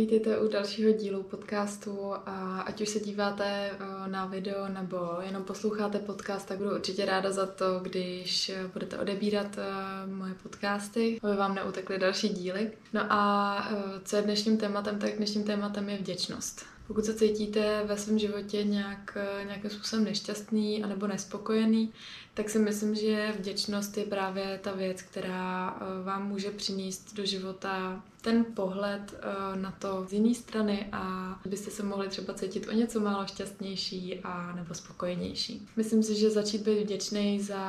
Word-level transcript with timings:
Vítejte 0.00 0.38
u 0.38 0.48
dalšího 0.48 0.92
dílu 0.92 1.22
podcastu 1.22 2.12
a 2.26 2.60
ať 2.60 2.80
už 2.80 2.88
se 2.88 3.00
díváte 3.00 3.44
eh, 3.44 4.08
na 4.08 4.26
video 4.26 4.68
nebo 4.68 4.96
jenom 5.26 5.44
posloucháte 5.44 5.98
podcast, 5.98 6.48
tak 6.48 6.58
budu 6.58 6.74
určitě 6.74 7.04
ráda 7.04 7.32
za 7.32 7.46
to, 7.46 7.80
když 7.82 8.52
budete 8.72 8.98
odebírat 8.98 9.58
eh, 9.58 10.06
moje 10.06 10.34
podcasty, 10.42 11.18
aby 11.22 11.36
vám 11.36 11.54
neutekly 11.54 11.98
další 11.98 12.28
díly. 12.28 12.72
No 12.92 13.00
a 13.12 13.68
eh, 13.70 14.00
co 14.04 14.16
je 14.16 14.22
dnešním 14.22 14.56
tématem, 14.56 14.98
tak 14.98 15.16
dnešním 15.16 15.44
tématem 15.44 15.88
je 15.88 15.98
vděčnost. 15.98 16.66
Pokud 16.86 17.04
se 17.04 17.14
cítíte 17.14 17.82
ve 17.86 17.96
svém 17.96 18.18
životě 18.18 18.64
nějak, 18.64 19.18
nějakým 19.46 19.70
způsobem 19.70 20.04
nešťastný 20.04 20.84
anebo 20.84 21.06
nespokojený, 21.06 21.92
tak 22.34 22.50
si 22.50 22.58
myslím, 22.58 22.94
že 22.94 23.34
vděčnost 23.38 23.96
je 23.96 24.04
právě 24.04 24.60
ta 24.62 24.72
věc, 24.72 25.02
která 25.02 25.78
vám 26.04 26.28
může 26.28 26.50
přinést 26.50 27.14
do 27.14 27.24
života 27.24 28.02
ten 28.20 28.44
pohled 28.44 29.12
uh, 29.12 29.60
na 29.60 29.70
to 29.70 30.06
z 30.08 30.12
jiné 30.12 30.34
strany 30.34 30.88
a 30.92 31.34
byste 31.46 31.70
se 31.70 31.82
mohli 31.82 32.08
třeba 32.08 32.34
cítit 32.34 32.68
o 32.68 32.72
něco 32.72 33.00
málo 33.00 33.26
šťastnější 33.26 34.20
a 34.24 34.52
nebo 34.56 34.74
spokojenější. 34.74 35.68
Myslím 35.76 36.02
si, 36.02 36.14
že 36.14 36.30
začít 36.30 36.62
být 36.62 36.80
vděčný 36.84 37.40
za 37.40 37.62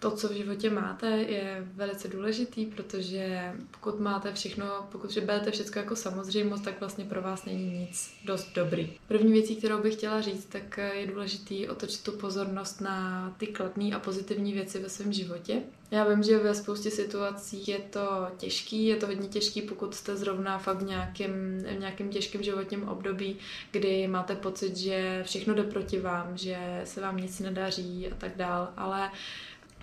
to, 0.00 0.10
co 0.10 0.28
v 0.28 0.32
životě 0.32 0.70
máte, 0.70 1.06
je 1.08 1.68
velice 1.74 2.08
důležitý, 2.08 2.66
protože 2.66 3.52
pokud 3.70 4.00
máte 4.00 4.32
všechno, 4.32 4.64
pokud 4.92 5.18
berete 5.18 5.50
všechno 5.50 5.82
jako 5.82 5.96
samozřejmost, 5.96 6.64
tak 6.64 6.80
vlastně 6.80 7.04
pro 7.04 7.22
vás 7.22 7.44
není 7.44 7.78
nic 7.78 8.10
dost 8.24 8.48
dobrý. 8.54 8.92
První 9.08 9.32
věcí, 9.32 9.56
kterou 9.56 9.82
bych 9.82 9.94
chtěla 9.94 10.20
říct, 10.20 10.44
tak 10.44 10.76
je 10.76 11.06
důležitý 11.06 11.68
otočit 11.68 12.02
tu 12.02 12.12
pozornost 12.12 12.80
na 12.80 13.30
ty 13.38 13.46
kladné 13.46 13.94
a 13.94 13.98
pozitivní 13.98 14.52
věci 14.52 14.78
ve 14.78 14.88
svém 14.88 15.12
životě. 15.12 15.62
Já 15.90 16.04
vím, 16.04 16.22
že 16.22 16.38
ve 16.38 16.54
spoustě 16.54 16.90
situací 16.90 17.64
je 17.66 17.78
to 17.78 18.28
těžký, 18.36 18.86
je 18.86 18.96
to 18.96 19.06
hodně 19.06 19.28
těžký, 19.28 19.62
pokud 19.62 19.94
jste 19.94 20.16
zrovna 20.16 20.58
fakt 20.58 20.82
v 20.82 20.86
nějakém, 20.86 21.58
v 21.58 21.78
nějakém 21.78 22.08
těžkém 22.08 22.42
životním 22.42 22.88
období, 22.88 23.36
kdy 23.70 24.08
máte 24.08 24.34
pocit, 24.34 24.76
že 24.76 25.22
všechno 25.26 25.54
jde 25.54 25.62
proti 25.62 26.00
vám, 26.00 26.36
že 26.36 26.80
se 26.84 27.00
vám 27.00 27.16
nic 27.16 27.40
nedaří 27.40 28.08
a 28.12 28.14
tak 28.14 28.36
dál, 28.36 28.72
ale 28.76 29.10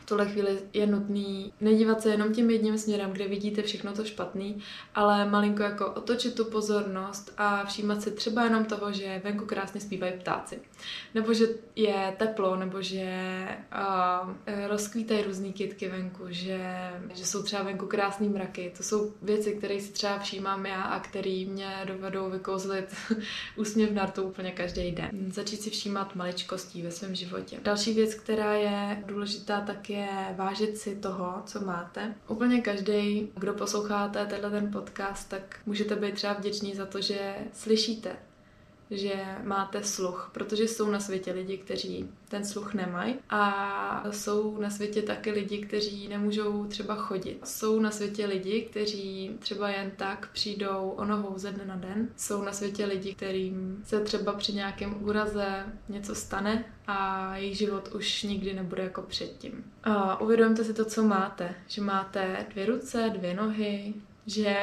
v 0.06 0.08
tuhle 0.08 0.26
chvíli 0.26 0.60
je 0.74 0.88
nutný 0.88 1.54
nedívat 1.62 2.02
se 2.02 2.10
jenom 2.10 2.34
tím 2.34 2.50
jedním 2.50 2.78
směrem, 2.78 3.12
kde 3.12 3.28
vidíte 3.28 3.62
všechno 3.62 3.94
to 3.94 4.06
špatný, 4.06 4.58
ale 4.96 5.30
malinko 5.30 5.64
jako 5.64 5.92
otočit 5.92 6.36
tu 6.36 6.46
pozornost 6.46 7.34
a 7.38 7.66
všímat 7.66 8.02
si 8.02 8.12
třeba 8.12 8.44
jenom 8.44 8.66
toho, 8.66 8.92
že 8.92 9.22
venku 9.24 9.46
krásně 9.46 9.82
zpívají 9.82 10.14
ptáci. 10.20 10.60
Nebo 11.14 11.34
že 11.34 11.46
je 11.76 12.16
teplo, 12.18 12.56
nebo 12.56 12.82
že 12.82 13.08
uh, 14.24 14.30
rozkvítají 14.68 15.24
různé 15.24 15.50
kytky 15.50 15.90
venku, 15.90 16.24
že, 16.28 16.92
že 17.14 17.26
jsou 17.26 17.44
třeba 17.44 17.64
venku 17.64 17.86
krásný 17.86 18.30
mraky. 18.30 18.74
To 18.78 18.84
jsou 18.84 19.14
věci, 19.22 19.52
které 19.52 19.80
si 19.80 19.92
třeba 19.92 20.20
všímám 20.20 20.66
já 20.66 20.82
a 20.82 21.00
které 21.00 21.46
mě 21.48 21.70
dovedou 21.86 22.30
vykouzlit 22.30 22.96
úsměv 23.56 23.92
na 23.92 24.08
to 24.08 24.24
úplně 24.24 24.52
každý 24.52 24.92
den. 24.92 25.10
Začít 25.34 25.62
si 25.62 25.70
všímat 25.70 26.16
maličkostí 26.16 26.82
ve 26.82 26.92
svém 26.92 27.16
životě. 27.16 27.58
Další 27.64 27.94
věc, 27.94 28.14
která 28.14 28.54
je 28.54 29.04
důležitá, 29.06 29.62
tak 29.62 29.90
je 29.90 29.95
vážit 30.36 30.78
si 30.78 30.96
toho, 30.96 31.44
co 31.46 31.66
máte. 31.66 32.14
Úplně 32.28 32.62
každý, 32.62 33.30
kdo 33.36 33.54
posloucháte 33.54 34.26
tenhle 34.26 34.50
ten 34.50 34.72
podcast, 34.72 35.30
tak 35.30 35.60
můžete 35.66 35.96
být 35.96 36.16
třeba 36.16 36.34
vděční 36.34 36.76
za 36.76 36.86
to, 36.86 37.02
že 37.02 37.36
slyšíte 37.54 38.16
že 38.92 39.14
máte 39.44 39.84
sluch, 39.84 40.30
protože 40.34 40.64
jsou 40.64 40.90
na 40.90 41.00
světě 41.00 41.32
lidi, 41.32 41.58
kteří 41.58 42.10
ten 42.30 42.46
sluch 42.46 42.74
nemají 42.74 43.16
a 43.30 44.04
jsou 44.12 44.58
na 44.62 44.70
světě 44.70 45.02
taky 45.02 45.32
lidi, 45.32 45.58
kteří 45.58 46.08
nemůžou 46.08 46.66
třeba 46.66 46.96
chodit. 46.96 47.40
Jsou 47.48 47.80
na 47.80 47.92
světě 47.92 48.26
lidi, 48.26 48.62
kteří 48.62 49.38
třeba 49.40 49.70
jen 49.70 49.92
tak 49.98 50.30
přijdou 50.34 50.94
o 50.98 51.06
nohou 51.06 51.34
ze 51.38 51.52
dne 51.52 51.66
na 51.66 51.76
den. 51.76 52.10
Jsou 52.18 52.42
na 52.42 52.52
světě 52.52 52.86
lidi, 52.86 53.16
kterým 53.16 53.84
se 53.86 54.00
třeba 54.00 54.34
při 54.34 54.54
nějakém 54.54 55.04
úraze 55.04 55.66
něco 55.90 56.16
stane 56.16 56.66
a 56.88 57.32
jejich 57.38 57.58
život 57.58 57.90
už 57.96 58.24
nikdy 58.24 58.54
nebude 58.54 58.84
jako 58.84 59.02
předtím. 59.02 59.72
A 59.84 60.22
uvědomte 60.22 60.64
si 60.64 60.74
to, 60.74 60.86
co 60.86 61.04
máte. 61.04 61.56
Že 61.68 61.82
máte 61.82 62.46
dvě 62.52 62.66
ruce, 62.66 63.12
dvě 63.14 63.34
nohy, 63.34 63.94
že 64.26 64.58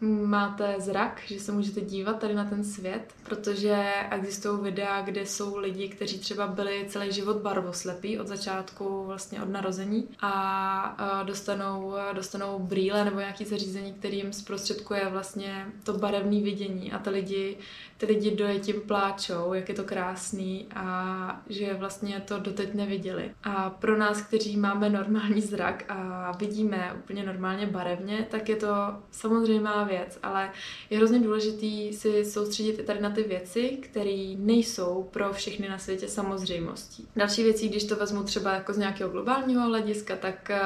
máte 0.00 0.74
zrak, 0.78 1.22
že 1.26 1.40
se 1.40 1.52
můžete 1.52 1.80
dívat 1.80 2.18
tady 2.18 2.34
na 2.34 2.44
ten 2.44 2.64
svět, 2.64 3.14
protože 3.22 3.92
existují 4.10 4.62
videa, 4.62 5.02
kde 5.02 5.26
jsou 5.26 5.56
lidi, 5.56 5.88
kteří 5.88 6.18
třeba 6.18 6.46
byli 6.46 6.84
celý 6.88 7.12
život 7.12 7.36
barvoslepí 7.36 8.18
od 8.18 8.26
začátku 8.26 9.04
vlastně 9.06 9.42
od 9.42 9.48
narození 9.48 10.08
a 10.20 11.22
dostanou, 11.26 11.94
dostanou 12.12 12.58
brýle 12.58 13.04
nebo 13.04 13.18
nějaký 13.18 13.44
zařízení, 13.44 13.92
který 13.92 14.16
jim 14.16 14.32
zprostředkuje 14.32 15.08
vlastně 15.08 15.66
to 15.84 15.92
barevné 15.92 16.40
vidění 16.40 16.92
a 16.92 16.98
ty 16.98 17.10
lidi, 17.10 17.56
ty 17.96 18.06
lidi 18.06 18.36
dojetím 18.36 18.80
pláčou, 18.80 19.52
jak 19.52 19.68
je 19.68 19.74
to 19.74 19.84
krásný 19.84 20.66
a 20.74 21.42
že 21.48 21.74
vlastně 21.74 22.22
to 22.28 22.38
doteď 22.38 22.74
neviděli. 22.74 23.34
A 23.44 23.70
pro 23.70 23.98
nás, 23.98 24.22
kteří 24.22 24.56
máme 24.56 24.90
normální 24.90 25.40
zrak 25.40 25.84
a 25.88 26.32
vidíme 26.38 26.92
úplně 26.98 27.22
normálně 27.24 27.66
barevně, 27.66 28.26
tak 28.30 28.48
je 28.48 28.56
to 28.56 28.68
samozřejmá 29.10 29.85
věc, 29.86 30.18
ale 30.22 30.52
je 30.90 30.98
hrozně 30.98 31.20
důležitý 31.20 31.92
si 31.92 32.24
soustředit 32.24 32.78
i 32.78 32.82
tady 32.82 33.00
na 33.00 33.10
ty 33.10 33.22
věci, 33.22 33.78
které 33.82 34.34
nejsou 34.38 35.08
pro 35.10 35.32
všechny 35.32 35.68
na 35.68 35.78
světě 35.78 36.08
samozřejmostí. 36.08 37.08
Další 37.16 37.42
věcí, 37.42 37.68
když 37.68 37.84
to 37.84 37.96
vezmu 37.96 38.22
třeba 38.22 38.52
jako 38.52 38.72
z 38.72 38.78
nějakého 38.78 39.10
globálního 39.10 39.62
hlediska, 39.62 40.16
tak 40.16 40.50
eh, 40.50 40.60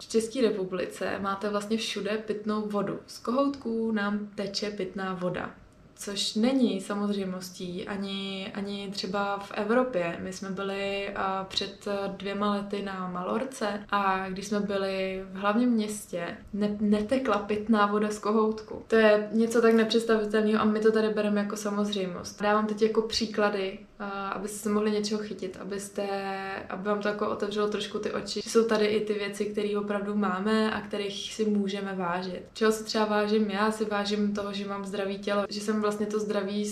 v 0.00 0.08
České 0.08 0.42
republice 0.42 1.18
máte 1.18 1.48
vlastně 1.48 1.76
všude 1.76 2.18
pitnou 2.26 2.68
vodu. 2.68 2.98
Z 3.06 3.18
kohoutků 3.18 3.92
nám 3.92 4.28
teče 4.34 4.70
pitná 4.70 5.14
voda 5.14 5.54
což 5.96 6.34
není 6.34 6.80
samozřejmostí 6.80 7.88
ani, 7.88 8.52
ani 8.54 8.90
třeba 8.92 9.38
v 9.38 9.52
Evropě. 9.54 10.18
My 10.22 10.32
jsme 10.32 10.50
byli 10.50 11.08
uh, 11.10 11.46
před 11.46 11.88
dvěma 12.16 12.54
lety 12.54 12.82
na 12.82 13.08
Malorce 13.08 13.80
a 13.90 14.28
když 14.28 14.46
jsme 14.46 14.60
byli 14.60 15.24
v 15.32 15.36
hlavním 15.36 15.70
městě, 15.70 16.36
ne, 16.52 16.76
netekla 16.80 17.38
pitná 17.38 17.86
voda 17.86 18.10
z 18.10 18.18
kohoutku. 18.18 18.82
To 18.88 18.96
je 18.96 19.28
něco 19.32 19.62
tak 19.62 19.74
nepředstavitelného 19.74 20.60
a 20.60 20.64
my 20.64 20.80
to 20.80 20.92
tady 20.92 21.08
bereme 21.08 21.40
jako 21.40 21.56
samozřejmost. 21.56 22.42
Dávám 22.42 22.66
teď 22.66 22.82
jako 22.82 23.02
příklady 23.02 23.78
abyste 24.32 24.58
se 24.58 24.68
mohli 24.68 24.90
něčeho 24.90 25.22
chytit, 25.22 25.56
abyste, 25.60 26.06
aby 26.68 26.88
vám 26.88 27.00
to 27.00 27.08
jako 27.08 27.30
otevřelo 27.30 27.68
trošku 27.68 27.98
ty 27.98 28.12
oči. 28.12 28.42
Jsou 28.42 28.64
tady 28.64 28.86
i 28.86 29.04
ty 29.04 29.12
věci, 29.12 29.44
které 29.44 29.78
opravdu 29.78 30.14
máme 30.14 30.74
a 30.74 30.80
kterých 30.80 31.34
si 31.34 31.44
můžeme 31.44 31.94
vážit. 31.94 32.42
Čeho 32.52 32.72
si 32.72 32.84
třeba 32.84 33.04
vážím? 33.04 33.50
Já 33.50 33.72
si 33.72 33.84
vážím 33.84 34.34
toho, 34.34 34.52
že 34.52 34.66
mám 34.66 34.84
zdravý 34.84 35.18
tělo, 35.18 35.46
že 35.48 35.60
jsem 35.60 35.80
vlastně 35.80 36.06
to 36.06 36.18
zdraví 36.18 36.66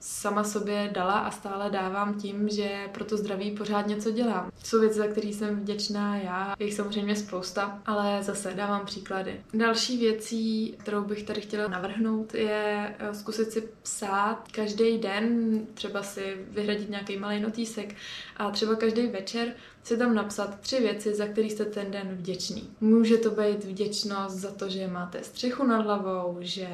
sama 0.00 0.44
sobě 0.44 0.90
dala 0.92 1.12
a 1.12 1.30
stále 1.30 1.70
dávám 1.70 2.14
tím, 2.14 2.48
že 2.48 2.88
pro 2.92 3.04
to 3.04 3.16
zdraví 3.16 3.50
pořád 3.50 3.86
něco 3.86 4.10
dělám. 4.10 4.50
Jsou 4.64 4.80
věci, 4.80 4.98
za 4.98 5.06
které 5.06 5.28
jsem 5.28 5.60
vděčná 5.60 6.16
já, 6.16 6.54
jich 6.58 6.74
samozřejmě 6.74 7.16
spousta, 7.16 7.82
ale 7.86 8.22
zase 8.22 8.54
dávám 8.54 8.86
příklady. 8.86 9.40
Další 9.54 9.98
věcí, 9.98 10.74
kterou 10.78 11.04
bych 11.04 11.22
tady 11.22 11.40
chtěla 11.40 11.68
navrhnout, 11.68 12.34
je 12.34 12.94
eh, 12.98 13.14
zkusit 13.14 13.52
si 13.52 13.68
psát 13.82 14.48
každý 14.52 14.98
den, 14.98 15.60
třeba 15.74 16.02
si 16.02 16.36
vyhradit 16.50 16.90
nějaký 16.90 17.16
malý 17.16 17.40
notýsek 17.40 17.94
a 18.36 18.50
třeba 18.50 18.74
každý 18.74 19.06
večer 19.06 19.54
si 19.86 19.96
tam 19.96 20.14
napsat 20.14 20.60
tři 20.60 20.80
věci, 20.80 21.14
za 21.14 21.26
které 21.26 21.46
jste 21.46 21.64
ten 21.64 21.90
den 21.90 22.08
vděční. 22.08 22.70
Může 22.80 23.16
to 23.16 23.30
být 23.30 23.64
vděčnost 23.64 24.36
za 24.36 24.50
to, 24.50 24.68
že 24.68 24.88
máte 24.88 25.22
střechu 25.22 25.66
nad 25.66 25.80
hlavou, 25.80 26.36
že 26.40 26.68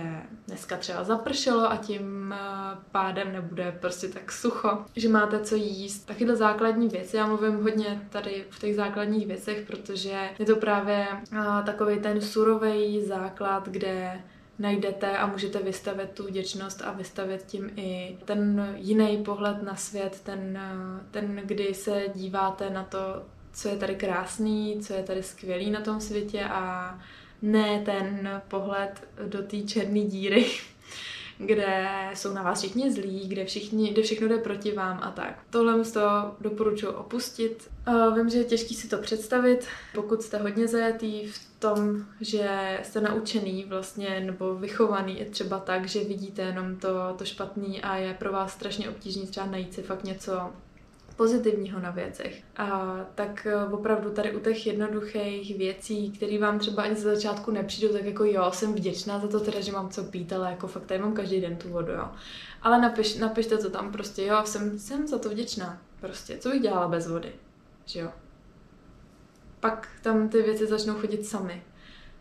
dneska 0.46 0.76
třeba 0.76 1.04
zapršelo 1.04 1.70
a 1.70 1.76
tím 1.76 2.32
eh, 2.32 2.38
pádem 2.92 3.32
nebude 3.32 3.78
prostě 3.80 4.08
tak 4.08 4.32
sucho, 4.32 4.84
že 4.96 5.08
máte 5.08 5.40
co 5.40 5.54
jíst. 5.54 6.06
Takyhle 6.06 6.36
základní 6.36 6.88
věci, 6.88 7.16
já 7.16 7.26
mluvím 7.26 7.62
hodně 7.62 8.06
tady 8.10 8.44
v 8.50 8.58
těch 8.58 8.76
základních 8.76 9.26
věcech, 9.26 9.66
protože 9.66 10.30
je 10.38 10.46
to 10.46 10.56
právě 10.56 11.06
eh, 11.32 11.36
takový 11.66 12.00
ten 12.00 12.20
surový 12.20 13.04
základ, 13.06 13.68
kde 13.68 14.20
najdete 14.62 15.18
a 15.18 15.26
můžete 15.26 15.58
vystavit 15.58 16.10
tu 16.10 16.26
vděčnost 16.26 16.82
a 16.82 16.92
vystavit 16.92 17.42
tím 17.42 17.70
i 17.76 18.16
ten 18.24 18.68
jiný 18.76 19.24
pohled 19.24 19.62
na 19.62 19.76
svět, 19.76 20.20
ten, 20.24 20.60
ten, 21.10 21.40
kdy 21.44 21.74
se 21.74 22.04
díváte 22.14 22.70
na 22.70 22.84
to, 22.84 23.22
co 23.52 23.68
je 23.68 23.76
tady 23.76 23.94
krásný, 23.94 24.80
co 24.80 24.94
je 24.94 25.02
tady 25.02 25.22
skvělý 25.22 25.70
na 25.70 25.80
tom 25.80 26.00
světě 26.00 26.44
a 26.44 26.98
ne 27.42 27.82
ten 27.84 28.42
pohled 28.48 29.08
do 29.26 29.42
té 29.42 29.60
černé 29.60 30.00
díry, 30.00 30.46
kde 31.46 31.88
jsou 32.14 32.34
na 32.34 32.42
vás 32.42 32.58
všichni 32.58 32.92
zlí, 32.92 33.28
kde, 33.28 33.44
všichni, 33.44 33.90
kde 33.90 34.02
všechno 34.02 34.28
jde 34.28 34.38
proti 34.38 34.72
vám 34.72 34.98
a 35.02 35.10
tak. 35.10 35.38
Tohle 35.50 35.84
z 35.84 35.92
toho 35.92 36.36
doporučuji 36.40 36.92
opustit. 36.92 37.70
Vím, 38.16 38.28
že 38.28 38.38
je 38.38 38.44
těžký 38.44 38.74
si 38.74 38.88
to 38.88 38.98
představit, 38.98 39.66
pokud 39.94 40.22
jste 40.22 40.38
hodně 40.38 40.68
zajetý 40.68 41.26
v 41.26 41.38
tom, 41.58 42.04
že 42.20 42.78
jste 42.82 43.00
naučený 43.00 43.64
vlastně 43.68 44.20
nebo 44.20 44.54
vychovaný 44.54 45.18
je 45.18 45.26
třeba 45.26 45.58
tak, 45.58 45.88
že 45.88 46.04
vidíte 46.04 46.42
jenom 46.42 46.76
to, 46.76 47.14
to 47.18 47.24
špatný 47.24 47.82
a 47.82 47.96
je 47.96 48.14
pro 48.14 48.32
vás 48.32 48.52
strašně 48.52 48.90
obtížný 48.90 49.26
třeba 49.26 49.46
najít 49.46 49.74
si 49.74 49.82
fakt 49.82 50.04
něco 50.04 50.50
pozitivního 51.12 51.80
na 51.80 51.90
věcech. 51.90 52.42
A 52.56 52.96
tak 53.14 53.46
eh, 53.46 53.64
opravdu 53.64 54.10
tady 54.10 54.36
u 54.36 54.40
těch 54.40 54.66
jednoduchých 54.66 55.58
věcí, 55.58 56.10
které 56.10 56.38
vám 56.38 56.58
třeba 56.58 56.82
ani 56.82 56.94
ze 56.94 57.14
začátku 57.14 57.50
nepřijdou, 57.50 57.92
tak 57.92 58.04
jako 58.04 58.24
jo, 58.24 58.50
jsem 58.52 58.74
vděčná 58.74 59.18
za 59.18 59.28
to 59.28 59.40
teda, 59.40 59.60
že 59.60 59.72
mám 59.72 59.90
co 59.90 60.04
pít, 60.04 60.32
ale 60.32 60.50
jako 60.50 60.66
fakt 60.66 60.86
tady 60.86 61.00
mám 61.00 61.14
každý 61.14 61.40
den 61.40 61.56
tu 61.56 61.68
vodu, 61.68 61.92
jo. 61.92 62.08
Ale 62.62 62.80
napiš, 62.80 63.16
napište 63.18 63.58
to 63.58 63.70
tam 63.70 63.92
prostě, 63.92 64.26
jo, 64.26 64.42
jsem, 64.44 64.78
jsem 64.78 65.08
za 65.08 65.18
to 65.18 65.28
vděčná. 65.28 65.82
Prostě, 66.00 66.38
co 66.38 66.48
bych 66.48 66.62
dělala 66.62 66.88
bez 66.88 67.08
vody, 67.08 67.32
že 67.84 68.00
jo. 68.00 68.08
Pak 69.60 69.88
tam 70.02 70.28
ty 70.28 70.42
věci 70.42 70.66
začnou 70.66 70.94
chodit 70.94 71.26
sami. 71.26 71.62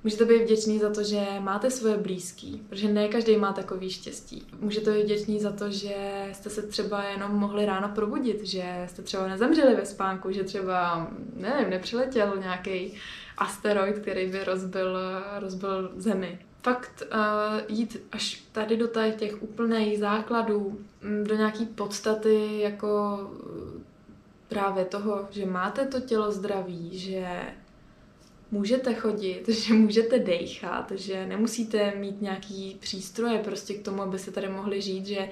Můžete 0.04 0.26
být 0.26 0.44
vděčný 0.44 0.80
za 0.80 0.90
to, 0.90 1.04
že 1.04 1.26
máte 1.40 1.72
svoje 1.72 1.98
blízký, 1.98 2.64
protože 2.70 2.88
ne 2.88 3.08
každý 3.08 3.38
má 3.38 3.54
takový 3.54 3.90
štěstí. 3.90 4.48
Můžete 4.60 4.94
být 4.94 5.04
vděčný 5.04 5.40
za 5.40 5.52
to, 5.52 5.72
že 5.72 6.28
jste 6.34 6.50
se 6.50 6.62
třeba 6.62 7.04
jenom 7.04 7.32
mohli 7.32 7.66
ráno 7.66 7.90
probudit, 7.96 8.44
že 8.44 8.86
jste 8.90 9.02
třeba 9.02 9.28
nezemřeli 9.28 9.76
ve 9.76 9.86
spánku, 9.86 10.32
že 10.32 10.44
třeba, 10.44 11.08
nevím, 11.36 11.70
nepřiletěl 11.70 12.38
nějaký 12.40 12.94
asteroid, 13.38 14.00
který 14.00 14.28
by 14.28 14.44
rozbil, 14.44 14.98
rozbil 15.40 15.92
Zemi. 15.96 16.40
Fakt 16.64 17.04
uh, 17.14 17.78
jít 17.78 18.04
až 18.12 18.44
tady 18.52 18.78
do 18.78 18.88
těch 19.18 19.44
úplných 19.44 20.00
základů, 20.00 20.80
mm, 21.02 21.24
do 21.24 21.36
nějaký 21.36 21.66
podstaty 21.66 22.60
jako 22.60 23.20
právě 24.48 24.86
toho, 24.86 25.28
že 25.32 25.46
máte 25.46 25.86
to 25.86 26.00
tělo 26.00 26.32
zdraví, 26.32 26.98
že 27.00 27.42
můžete 28.52 28.94
chodit, 28.94 29.50
že 29.50 29.74
můžete 29.74 30.20
dejchat, 30.20 30.92
že 30.96 31.26
nemusíte 31.26 31.94
mít 31.96 32.22
nějaký 32.22 32.78
přístroje 32.80 33.40
prostě 33.40 33.74
k 33.74 33.86
tomu, 33.86 34.02
abyste 34.02 34.32
tady 34.32 34.50
mohli 34.50 34.82
žít, 34.82 35.06
že, 35.06 35.30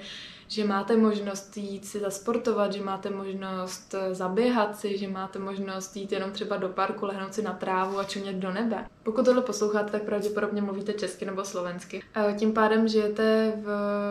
že 0.48 0.64
máte 0.64 0.96
možnost 0.96 1.56
jít 1.56 1.86
si 1.86 2.00
zasportovat, 2.00 2.72
že 2.72 2.82
máte 2.82 3.10
možnost 3.10 3.94
eh, 3.94 4.14
zaběhat 4.14 4.76
si, 4.76 4.98
že 4.98 5.08
máte 5.08 5.38
možnost 5.38 5.96
jít 5.96 6.12
jenom 6.12 6.30
třeba 6.32 6.56
do 6.56 6.68
parku, 6.68 7.06
lehnout 7.06 7.34
si 7.34 7.42
na 7.42 7.52
trávu 7.52 7.98
a 7.98 8.04
čumět 8.04 8.36
do 8.36 8.52
nebe. 8.52 8.86
Pokud 9.02 9.24
tohle 9.24 9.42
posloucháte, 9.42 9.90
tak 9.90 10.02
pravděpodobně 10.02 10.62
mluvíte 10.62 10.92
česky 10.92 11.24
nebo 11.24 11.44
slovensky. 11.44 12.02
Tím 12.38 12.52
pádem 12.52 12.88
žijete 12.88 13.52
v, 13.56 13.66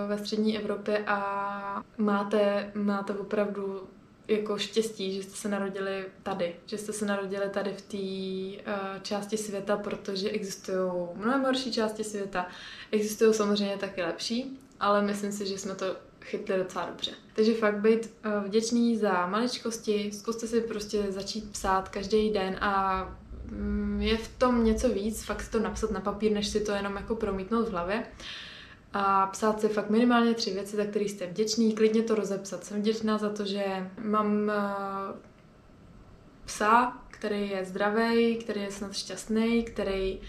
ve 0.07 0.17
střední 0.17 0.57
Evropě 0.57 1.03
a 1.07 1.83
máte, 1.97 2.71
máte 2.75 3.13
opravdu 3.13 3.87
jako 4.29 4.57
štěstí, 4.57 5.15
že 5.15 5.23
jste 5.23 5.35
se 5.35 5.49
narodili 5.49 6.05
tady, 6.23 6.55
že 6.65 6.77
jste 6.77 6.93
se 6.93 7.05
narodili 7.05 7.49
tady 7.49 7.73
v 7.73 7.81
té 7.81 7.97
uh, 8.71 9.01
části 9.01 9.37
světa, 9.37 9.77
protože 9.77 10.29
existují 10.29 10.91
mnohem 11.15 11.41
horší 11.43 11.71
části 11.71 12.03
světa. 12.03 12.47
Existují 12.91 13.33
samozřejmě 13.33 13.77
taky 13.77 14.01
lepší, 14.01 14.59
ale 14.79 15.01
myslím 15.01 15.31
si, 15.31 15.45
že 15.45 15.57
jsme 15.57 15.75
to 15.75 15.95
chytli 16.21 16.57
docela 16.57 16.85
dobře. 16.85 17.11
Takže 17.35 17.53
fakt 17.53 17.81
být 17.81 18.13
uh, 18.25 18.43
vděčný 18.43 18.97
za 18.97 19.27
maličkosti, 19.27 20.11
zkuste 20.13 20.47
si 20.47 20.61
prostě 20.61 21.05
začít 21.09 21.51
psát 21.51 21.89
každý 21.89 22.29
den 22.29 22.57
a 22.61 23.03
um, 23.51 24.01
je 24.01 24.17
v 24.17 24.27
tom 24.37 24.63
něco 24.63 24.89
víc, 24.89 25.23
fakt 25.23 25.41
si 25.41 25.51
to 25.51 25.59
napsat 25.59 25.91
na 25.91 25.99
papír, 25.99 26.31
než 26.31 26.47
si 26.47 26.59
to 26.59 26.71
jenom 26.71 26.95
jako 26.95 27.15
promítnout 27.15 27.67
v 27.67 27.71
hlavě. 27.71 27.97
Uh, 27.97 28.03
a 28.93 29.27
psát 29.27 29.61
si 29.61 29.67
fakt 29.67 29.89
minimálně 29.89 30.33
tři 30.33 30.53
věci, 30.53 30.75
za 30.75 30.85
které 30.85 31.05
jste 31.05 31.27
vděčný, 31.27 31.73
klidně 31.73 32.03
to 32.03 32.15
rozepsat. 32.15 32.63
Jsem 32.63 32.81
vděčná 32.81 33.17
za 33.17 33.29
to, 33.29 33.45
že 33.45 33.89
mám 34.01 34.49
eh, 34.49 34.53
psa, 36.45 36.97
který 37.07 37.49
je 37.49 37.65
zdravý, 37.65 38.35
který 38.35 38.61
je 38.61 38.71
snad 38.71 38.93
šťastný, 38.93 39.63
který 39.63 40.19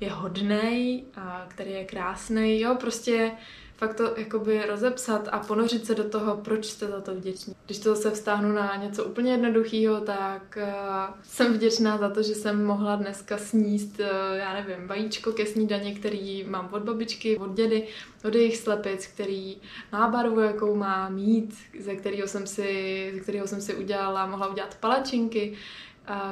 je 0.00 0.10
hodný, 0.10 1.04
který 1.48 1.70
je 1.70 1.84
krásný, 1.84 2.60
jo, 2.60 2.76
prostě 2.80 3.32
fakt 3.78 3.94
to 3.94 4.14
jakoby 4.16 4.62
rozepsat 4.66 5.28
a 5.32 5.38
ponořit 5.38 5.86
se 5.86 5.94
do 5.94 6.04
toho, 6.04 6.36
proč 6.36 6.66
jste 6.66 6.86
za 6.86 7.00
to 7.00 7.14
vděční. 7.14 7.54
Když 7.66 7.78
to 7.78 7.94
zase 7.94 8.10
vztáhnu 8.10 8.52
na 8.52 8.76
něco 8.76 9.04
úplně 9.04 9.32
jednoduchého, 9.32 10.00
tak 10.00 10.58
uh, 10.62 11.14
jsem 11.22 11.52
vděčná 11.52 11.98
za 11.98 12.10
to, 12.10 12.22
že 12.22 12.34
jsem 12.34 12.64
mohla 12.64 12.96
dneska 12.96 13.38
sníst, 13.38 14.00
uh, 14.00 14.06
já 14.36 14.54
nevím, 14.54 14.88
vajíčko 14.88 15.32
ke 15.32 15.46
snídani, 15.46 15.94
který 15.94 16.44
mám 16.44 16.68
od 16.72 16.82
babičky, 16.82 17.38
od 17.38 17.54
dědy, 17.54 17.86
od 18.24 18.34
jejich 18.34 18.56
slepic, 18.56 19.06
který 19.06 19.56
má 19.92 20.08
barvu, 20.08 20.40
jakou 20.40 20.74
má 20.74 21.08
mít, 21.08 21.54
ze 21.80 21.96
kterého 21.96 22.28
jsem 22.28 22.46
si, 22.46 23.10
ze 23.14 23.20
kterého 23.20 23.46
jsem 23.46 23.60
si 23.60 23.74
udělala, 23.74 24.26
mohla 24.26 24.48
udělat 24.48 24.76
palačinky, 24.80 25.56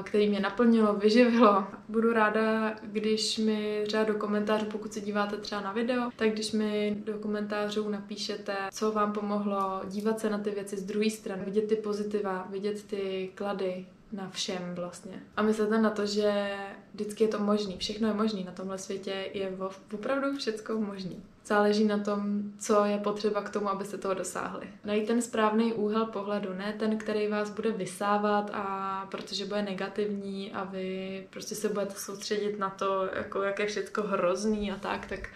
který 0.03 0.29
mě 0.29 0.41
naplnilo, 0.41 0.95
vyživilo. 0.95 1.65
Budu 1.89 2.13
ráda, 2.13 2.75
když 2.83 3.39
mi 3.39 3.85
třeba 3.87 4.05
do 4.05 4.15
komentářů, 4.15 4.67
pokud 4.67 4.93
se 4.93 5.01
díváte 5.01 5.37
třeba 5.37 5.61
na 5.61 5.73
video, 5.73 6.11
tak 6.17 6.33
když 6.33 6.53
mi 6.53 6.97
do 7.05 7.19
komentářů 7.19 7.89
napíšete, 7.89 8.57
co 8.73 8.93
vám 8.93 9.13
pomohlo 9.13 9.81
dívat 9.85 10.21
se 10.21 10.31
na 10.31 10.39
ty 10.39 10.51
věci 10.51 10.77
z 10.77 10.85
druhé 10.85 11.11
strany, 11.11 11.45
vidět 11.45 11.69
ty 11.69 11.77
pozitiva, 11.77 12.47
vidět 12.51 12.83
ty 12.83 13.31
klady, 13.35 13.87
na 14.13 14.31
všem 14.31 14.75
vlastně. 14.75 15.23
A 15.37 15.43
myslete 15.43 15.79
na 15.79 15.91
to, 15.91 16.07
že 16.07 16.51
vždycky 16.97 17.25
je 17.25 17.29
to 17.29 17.39
možný, 17.39 17.77
všechno 17.79 18.09
je 18.09 18.15
možný, 18.15 18.45
na 18.45 18.53
tomhle 18.53 18.79
světě 18.79 19.31
je 19.35 19.59
opravdu 19.95 20.37
všecko 20.37 20.81
možný. 20.81 21.23
Záleží 21.45 21.85
na 21.85 21.99
tom, 21.99 22.43
co 22.59 22.85
je 22.85 22.99
potřeba 22.99 23.43
k 23.43 23.51
tomu, 23.51 23.69
abyste 23.69 23.99
toho 23.99 24.15
dosáhli. 24.15 24.67
Najít 24.85 25.07
ten 25.07 25.23
správný 25.23 25.73
úhel 25.73 26.07
pohledu, 26.07 26.55
ne 26.55 26.75
ten, 26.79 26.99
který 26.99 27.29
vás 27.29 27.51
bude 27.51 27.71
vysávat 27.71 28.51
a 28.53 29.07
protože 29.11 29.45
bude 29.45 29.63
negativní 29.63 30.53
a 30.53 30.65
vy 30.65 31.27
prostě 31.31 31.55
se 31.55 31.69
budete 31.69 31.95
soustředit 31.95 32.59
na 32.59 32.71
to, 32.71 33.09
jako 33.15 33.43
jak 33.43 33.59
je 33.59 33.67
všechno 33.67 34.03
hrozný 34.03 34.73
a 34.73 34.77
tak, 34.77 35.07
tak 35.07 35.29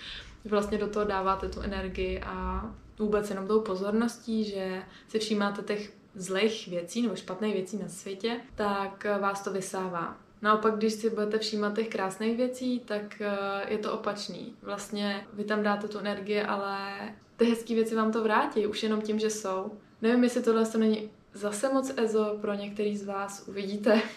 vlastně 0.45 0.79
do 0.79 0.89
toho 0.89 1.05
dáváte 1.05 1.49
tu 1.49 1.61
energii 1.61 2.21
a 2.27 2.65
vůbec 2.99 3.31
jenom 3.31 3.47
tou 3.47 3.61
pozorností, 3.61 4.45
že 4.45 4.83
si 5.09 5.19
všímáte 5.19 5.63
těch 5.63 5.93
zlých 6.15 6.69
věcí 6.69 7.03
nebo 7.03 7.17
špatných 7.17 7.55
věcí 7.55 7.77
na 7.77 7.89
světě, 7.89 8.41
tak 8.55 9.07
vás 9.21 9.43
to 9.43 9.53
vysává. 9.53 10.30
Naopak, 10.43 10.77
když 10.77 10.93
si 10.93 11.11
budete 11.11 11.39
všímat 11.39 11.77
těch 11.77 11.89
krásných 11.89 12.37
věcí, 12.37 12.81
tak 12.81 13.21
eh, 13.21 13.73
je 13.73 13.79
to 13.79 13.93
opačný. 13.93 14.55
Vlastně 14.63 15.27
vy 15.33 15.45
tam 15.45 15.63
dáte 15.63 15.89
tu 15.89 15.99
energii, 15.99 16.43
ale 16.43 16.97
ty 17.37 17.45
hezké 17.45 17.75
věci 17.75 17.95
vám 17.95 18.13
to 18.13 18.23
vrátí, 18.23 18.67
už 18.67 18.83
jenom 18.83 19.03
tím, 19.03 19.19
že 19.19 19.31
jsou. 19.31 19.73
Nevím, 20.03 20.25
jestli 20.25 20.43
tohle 20.43 20.67
to 20.67 20.79
není 20.79 21.11
zase 21.35 21.73
moc 21.73 21.93
ezo 21.97 22.39
pro 22.41 22.55
některý 22.55 22.97
z 22.97 23.07
vás, 23.07 23.45
uvidíte. 23.49 24.03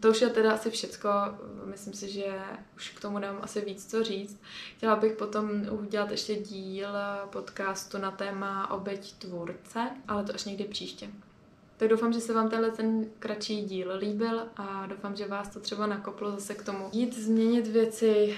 To 0.00 0.10
už 0.10 0.20
je 0.20 0.28
teda 0.28 0.52
asi 0.52 0.70
všecko, 0.70 1.08
myslím 1.64 1.94
si, 1.94 2.10
že 2.10 2.24
už 2.76 2.90
k 2.90 3.00
tomu 3.00 3.18
nemám 3.18 3.38
asi 3.42 3.60
víc 3.60 3.90
co 3.90 4.04
říct. 4.04 4.40
Chtěla 4.76 4.96
bych 4.96 5.12
potom 5.12 5.50
udělat 5.70 6.10
ještě 6.10 6.34
díl 6.34 6.88
podcastu 7.30 7.98
na 7.98 8.10
téma 8.10 8.70
obeď 8.70 9.12
tvůrce, 9.12 9.90
ale 10.08 10.24
to 10.24 10.34
až 10.34 10.44
někdy 10.44 10.64
příště. 10.64 11.08
Tak 11.76 11.88
doufám, 11.88 12.12
že 12.12 12.20
se 12.20 12.34
vám 12.34 12.50
tenhle 12.50 12.70
ten 12.70 13.06
kratší 13.18 13.62
díl 13.62 13.92
líbil 13.98 14.48
a 14.56 14.86
doufám, 14.86 15.16
že 15.16 15.26
vás 15.26 15.48
to 15.48 15.60
třeba 15.60 15.86
nakoplo 15.86 16.30
zase 16.30 16.54
k 16.54 16.64
tomu 16.64 16.88
jít 16.92 17.14
změnit 17.18 17.66
věci, 17.66 18.36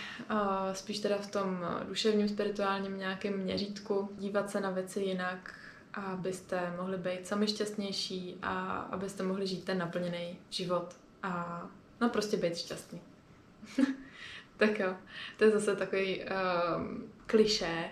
spíš 0.73 0.99
teda 0.99 1.19
v 1.19 1.31
tom 1.31 1.67
duševním, 1.89 2.29
spirituálním 2.29 2.99
nějakém 2.99 3.39
měřítku, 3.39 4.09
dívat 4.19 4.51
se 4.51 4.61
na 4.61 4.71
věci 4.71 5.01
jinak, 5.01 5.55
abyste 5.95 6.73
mohli 6.77 6.99
být 6.99 7.27
sami 7.27 7.47
šťastnější 7.47 8.39
a 8.43 8.79
abyste 8.79 9.23
mohli 9.23 9.47
žít 9.47 9.65
ten 9.65 9.79
naplněný 9.79 10.39
život 10.51 10.97
a 11.23 11.63
no 12.01 12.09
prostě 12.09 12.37
být 12.37 12.57
šťastný. 12.57 13.01
tak 14.57 14.79
jo, 14.79 14.97
to 15.37 15.45
je 15.45 15.51
zase 15.51 15.77
takový 15.77 16.21
um, 16.21 17.05
klišé, 17.27 17.91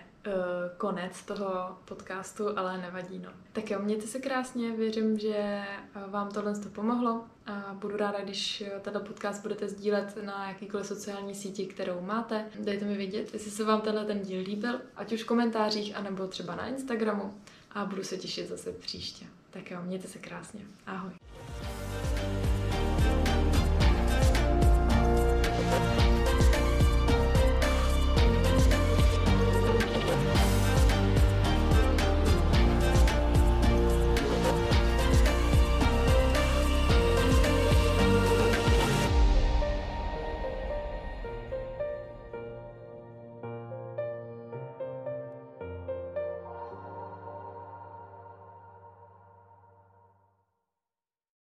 konec 0.77 1.23
toho 1.23 1.77
podcastu, 1.85 2.59
ale 2.59 2.77
nevadí, 2.77 3.19
no. 3.19 3.29
Tak 3.53 3.71
jo, 3.71 3.79
mějte 3.79 4.07
se 4.07 4.19
krásně, 4.19 4.71
věřím, 4.71 5.19
že 5.19 5.63
vám 6.07 6.31
tohle 6.31 6.59
to 6.59 6.69
pomohlo 6.69 7.25
a 7.45 7.73
budu 7.73 7.97
ráda, 7.97 8.19
když 8.23 8.63
tenhle 8.81 9.03
podcast 9.03 9.41
budete 9.41 9.67
sdílet 9.67 10.17
na 10.25 10.49
jakýkoliv 10.49 10.87
sociální 10.87 11.35
síti, 11.35 11.65
kterou 11.65 12.01
máte. 12.01 12.45
Dejte 12.59 12.85
mi 12.85 12.97
vědět, 12.97 13.33
jestli 13.33 13.51
se 13.51 13.63
vám 13.63 13.81
tenhle 13.81 14.05
ten 14.05 14.19
díl 14.19 14.41
líbil, 14.41 14.81
ať 14.95 15.13
už 15.13 15.23
v 15.23 15.27
komentářích, 15.27 15.95
anebo 15.95 16.27
třeba 16.27 16.55
na 16.55 16.67
Instagramu 16.67 17.41
a 17.71 17.85
budu 17.85 18.03
se 18.03 18.17
těšit 18.17 18.49
zase 18.49 18.71
příště. 18.71 19.25
Tak 19.49 19.71
jo, 19.71 19.79
mějte 19.81 20.07
se 20.07 20.19
krásně. 20.19 20.61
Ahoj. 20.85 21.11